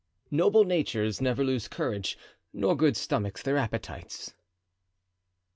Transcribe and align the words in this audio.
Noble 0.31 0.63
Natures 0.63 1.21
never 1.21 1.43
lose 1.43 1.67
Courage, 1.67 2.17
nor 2.51 2.75
good 2.75 2.97
Stomachs 2.97 3.43
their 3.43 3.57
Appetites. 3.57 4.33